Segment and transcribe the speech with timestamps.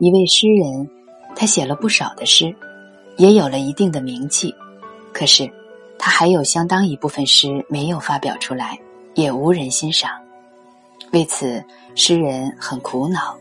[0.00, 0.88] 一位诗人，
[1.34, 2.54] 他写了不少的诗，
[3.16, 4.54] 也有了一定的名气。
[5.12, 5.50] 可是，
[5.98, 8.78] 他还有相当一部分诗没有发表出来，
[9.14, 10.10] 也无人欣赏。
[11.12, 11.64] 为此，
[11.96, 13.36] 诗人很苦恼。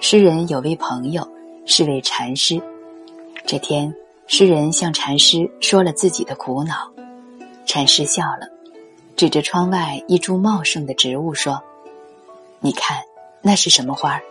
[0.00, 1.26] 诗人有位朋友
[1.66, 2.60] 是位禅师。
[3.46, 3.94] 这天，
[4.26, 6.90] 诗人向禅师说了自己的苦恼。
[7.64, 8.48] 禅师笑了，
[9.14, 11.62] 指着窗外一株茂盛的植物说
[12.58, 12.98] ：“你看，
[13.40, 14.22] 那是什么花儿？”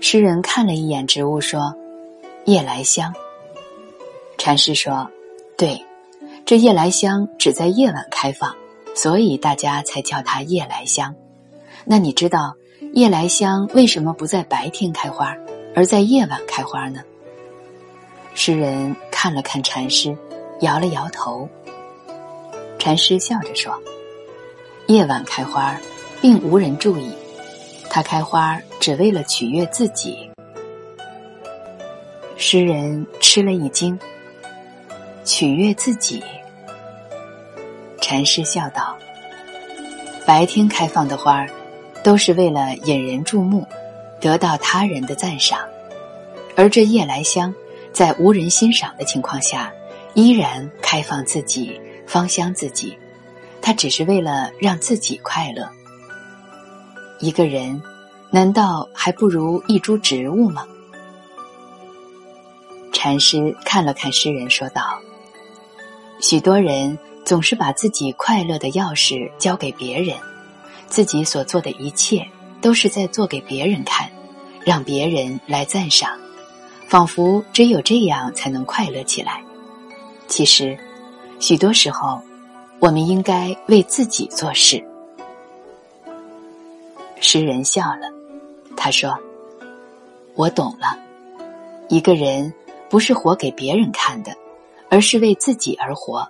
[0.00, 1.74] 诗人看了一眼植物，说
[2.44, 3.12] ：“夜来香。”
[4.38, 5.10] 禅师说
[5.56, 5.84] ：“对，
[6.44, 8.54] 这夜来香只在夜晚开放，
[8.94, 11.14] 所以大家才叫它夜来香。
[11.84, 12.54] 那你知道
[12.92, 15.34] 夜来香为什么不在白天开花，
[15.74, 17.00] 而在夜晚开花呢？”
[18.34, 20.16] 诗人看了看禅师，
[20.60, 21.48] 摇了摇头。
[22.78, 23.74] 禅师笑着说
[24.86, 25.74] ：“夜晚开花，
[26.20, 27.10] 并无人注意，
[27.96, 30.30] 它开花只为了取悦自己。”
[32.36, 33.98] 诗人吃了一惊。
[35.24, 36.22] 取悦自己，
[38.02, 38.94] 禅师笑道
[40.26, 41.48] ：“白天开放的花儿，
[42.04, 43.66] 都是为了引人注目，
[44.20, 45.58] 得到他人的赞赏；
[46.54, 47.52] 而这夜来香，
[47.94, 49.72] 在无人欣赏的情况下，
[50.12, 52.96] 依然开放自己。”芳香自己，
[53.62, 55.66] 它只是为了让自己快乐。
[57.18, 57.82] 一个人，
[58.30, 60.66] 难道还不如一株植物吗？
[62.92, 64.82] 禅师看了看诗人，说道
[66.20, 70.16] ：“许多人总是把自己快乐的钥匙交给别人，
[70.86, 72.26] 自己所做的一切
[72.60, 74.10] 都是在做给别人看，
[74.64, 76.18] 让别人来赞赏，
[76.88, 79.42] 仿佛只有这样才能快乐起来。
[80.28, 80.78] 其实。”
[81.38, 82.18] 许多时候，
[82.78, 84.82] 我们应该为自己做事。
[87.20, 88.10] 诗人笑了，
[88.76, 89.18] 他说
[90.34, 90.98] ：“我懂了，
[91.88, 92.52] 一个人
[92.88, 94.32] 不是活给别人看的，
[94.88, 96.28] 而是为自己而活，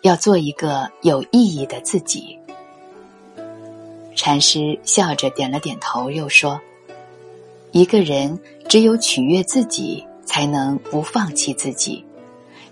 [0.00, 2.38] 要做一个有意义的自己。”
[4.16, 6.60] 禅师笑着点了点头，又说
[7.72, 8.38] ：“一个人
[8.68, 12.04] 只有取悦自己，才能不放弃自己；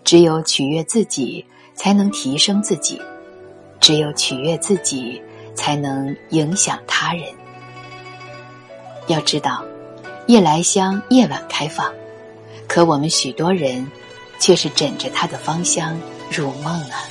[0.05, 3.01] 只有取悦自己。”才能提升自己，
[3.81, 5.19] 只有取悦自己，
[5.55, 7.25] 才能影响他人。
[9.11, 9.65] 要知道，
[10.27, 11.93] 夜来香夜晚开放，
[12.69, 13.85] 可我们许多人
[14.39, 15.99] 却是枕着它的芳香
[16.31, 17.03] 入梦啊。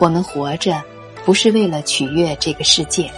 [0.00, 0.82] 我们活着，
[1.24, 3.10] 不是为了取悦这个世界，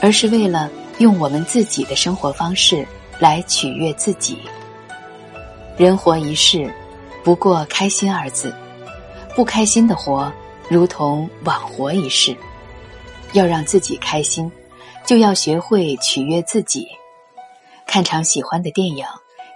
[0.00, 0.68] 而是为了。
[0.98, 2.86] 用我们自己的生活方式
[3.18, 4.36] 来取悦自己。
[5.78, 6.70] 人活一世，
[7.24, 8.54] 不过开心二字。
[9.34, 10.32] 不开心的活，
[10.68, 12.36] 如同枉活一世。
[13.32, 14.50] 要让自己开心，
[15.06, 16.88] 就要学会取悦自己。
[17.86, 19.04] 看场喜欢的电影，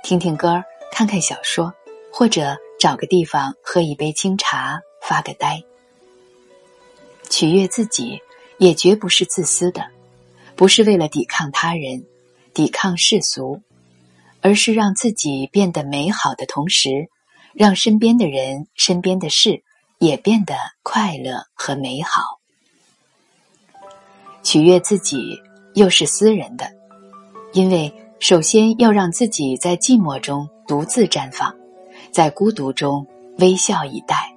[0.05, 0.63] 听听歌
[0.93, 1.75] 看看小说，
[2.13, 5.61] 或者找个地方喝一杯清茶，发个呆。
[7.29, 8.21] 取悦自己，
[8.59, 9.85] 也绝不是自私的。
[10.55, 12.07] 不是为了抵抗他人、
[12.55, 13.61] 抵抗世俗，
[14.41, 17.09] 而是让自己变得美好的同时，
[17.55, 19.63] 让身边的人、身边的事
[19.99, 22.41] 也变得快乐和美好。
[24.43, 25.41] 取悦自己
[25.75, 26.71] 又是私人的，
[27.53, 31.55] 因为首先要让自己在寂寞中独自绽放，
[32.11, 33.07] 在孤独中
[33.39, 34.35] 微笑以待。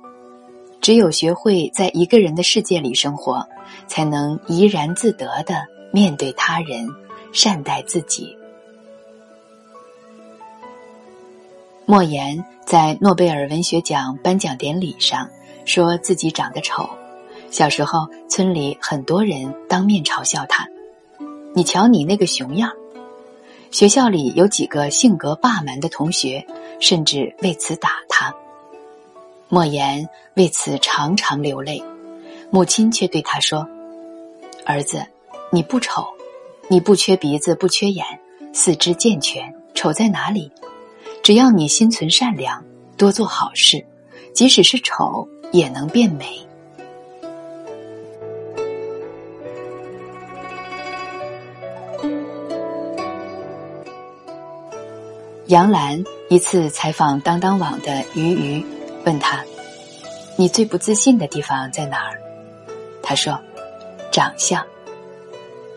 [0.79, 3.45] 只有学会在一个人的世界里生活，
[3.88, 5.66] 才能怡然自得的。
[5.91, 6.88] 面对他人，
[7.33, 8.38] 善待自己。
[11.90, 15.30] 莫言在诺贝尔文学奖颁奖典礼上
[15.64, 16.90] 说自己长得丑，
[17.50, 20.68] 小时候村里很多人当面嘲笑他
[21.56, 22.74] ：“你瞧你那个熊样。”
[23.72, 26.45] 学校里有几个性格霸蛮的同学，
[26.81, 28.36] 甚至为此打他。
[29.48, 31.81] 莫言为此常常流泪，
[32.50, 33.66] 母亲却对他说
[34.68, 35.01] ：“儿子。”
[35.50, 36.06] 你不丑，
[36.68, 38.06] 你不缺鼻子，不缺眼，
[38.51, 40.51] 四肢健全，丑在哪里？
[41.27, 42.63] 只要你心存善良，
[42.95, 43.85] 多做好事，
[44.33, 46.25] 即使是丑也能变美。
[55.47, 58.65] 杨澜一次采访当当网的鱼鱼，
[59.03, 59.44] 问他
[60.39, 62.21] ：“你最不自信的地方在哪儿？”
[63.03, 63.38] 他说
[64.13, 64.65] ：“长相。”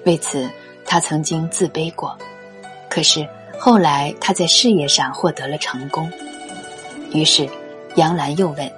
[0.07, 0.49] 为此，
[0.87, 2.17] 他曾经自卑过。
[2.89, 3.29] 可是
[3.63, 6.11] 后来，他在事业上获得了成功。
[7.13, 7.47] 于是，
[7.97, 8.73] 杨澜又问：“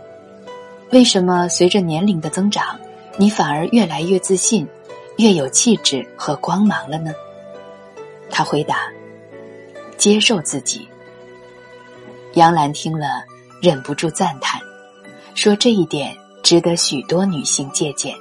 [0.91, 2.77] 为什么随着年龄的增长，
[3.17, 4.67] 你反而越来越自信，
[5.19, 7.13] 越有气质和光芒了呢？
[8.29, 8.89] 他回答
[9.97, 10.89] ：“接受自己。”
[12.35, 13.23] 杨澜听了，
[13.63, 14.61] 忍不住赞叹，
[15.37, 16.13] 说：“这一点
[16.43, 18.13] 值得许多女性借鉴。”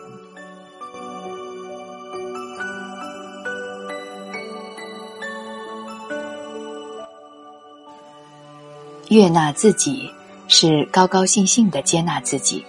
[9.11, 10.09] 悦纳自己
[10.47, 12.63] 是高高兴兴的接纳自己，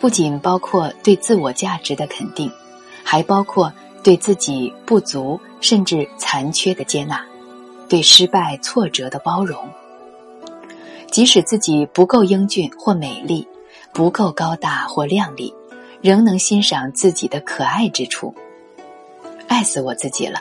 [0.00, 2.50] 不仅包括对自我价值的肯定，
[3.04, 3.72] 还包括
[4.02, 7.24] 对自己不足甚至残缺的接纳，
[7.88, 9.68] 对失败挫折的包容。
[11.12, 13.46] 即使自己不够英俊或美丽，
[13.92, 15.54] 不够高大或靓丽，
[16.00, 18.34] 仍能欣赏自己的可爱之处，
[19.46, 20.40] 爱死我自己了，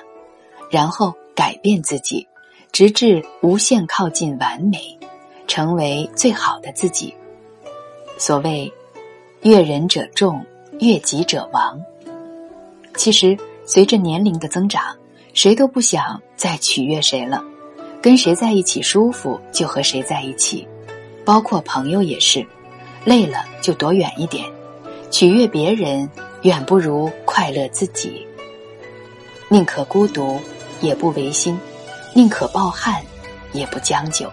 [0.72, 2.28] 然后改变自己，
[2.72, 4.98] 直至无限靠近完美。
[5.48, 7.14] 成为最好的自己。
[8.18, 8.72] 所谓
[9.42, 10.46] “悦人者众，
[10.80, 11.80] 悦己者亡”。
[12.96, 14.96] 其实，随着年龄的增长，
[15.34, 17.44] 谁都不想再取悦谁了，
[18.02, 20.68] 跟谁在一起舒服就和谁在一起，
[21.24, 22.46] 包括朋友也是。
[23.06, 24.44] 累了就躲远一点，
[25.10, 26.10] 取悦别人
[26.42, 28.28] 远不如快乐自己。
[29.48, 30.38] 宁可孤独，
[30.82, 31.58] 也不违心；
[32.14, 33.02] 宁可抱憾，
[33.54, 34.30] 也不将就。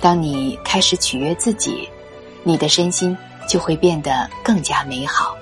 [0.00, 1.88] 当你开始取悦自己，
[2.44, 3.16] 你的身心
[3.48, 5.36] 就会变得更加美好。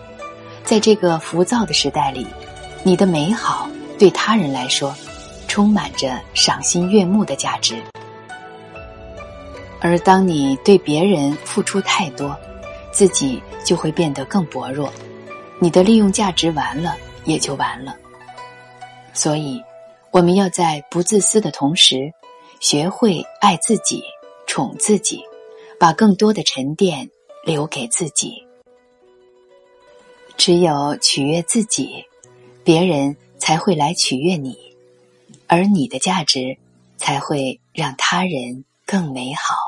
[0.64, 2.26] 在这个浮躁的时代里，
[2.82, 3.68] 你的美好
[3.98, 4.94] 对他人来说，
[5.46, 7.76] 充满着赏心悦目的价值。
[9.78, 12.36] 而当你对别人付出太多，
[12.90, 14.90] 自己就会变得更薄弱，
[15.60, 17.94] 你的利用价值完了也就完了。
[19.12, 19.62] 所以，
[20.10, 22.12] 我们要在不自私的同时，
[22.58, 24.02] 学会爱自己。
[24.56, 25.22] 宠自己，
[25.78, 27.10] 把更多的沉淀
[27.44, 28.46] 留给自己。
[30.38, 32.06] 只有取悦自己，
[32.64, 34.74] 别人才会来取悦你，
[35.46, 36.56] 而你的价值
[36.96, 39.65] 才会让他人更美好。